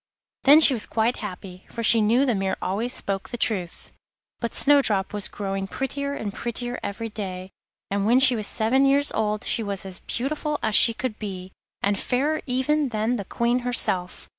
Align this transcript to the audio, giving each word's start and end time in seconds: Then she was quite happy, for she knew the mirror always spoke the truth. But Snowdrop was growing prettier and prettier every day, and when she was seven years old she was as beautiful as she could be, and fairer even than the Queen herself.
Then 0.45 0.59
she 0.61 0.73
was 0.73 0.87
quite 0.87 1.17
happy, 1.17 1.67
for 1.69 1.83
she 1.83 2.01
knew 2.01 2.25
the 2.25 2.33
mirror 2.33 2.57
always 2.59 2.91
spoke 2.91 3.29
the 3.29 3.37
truth. 3.37 3.91
But 4.39 4.55
Snowdrop 4.55 5.13
was 5.13 5.27
growing 5.27 5.67
prettier 5.67 6.15
and 6.15 6.33
prettier 6.33 6.79
every 6.81 7.09
day, 7.09 7.51
and 7.91 8.03
when 8.07 8.19
she 8.19 8.35
was 8.35 8.47
seven 8.47 8.87
years 8.87 9.11
old 9.11 9.43
she 9.43 9.61
was 9.61 9.85
as 9.85 9.99
beautiful 9.99 10.57
as 10.63 10.73
she 10.73 10.95
could 10.95 11.19
be, 11.19 11.51
and 11.83 11.99
fairer 11.99 12.41
even 12.47 12.89
than 12.89 13.17
the 13.17 13.25
Queen 13.25 13.59
herself. 13.59 14.27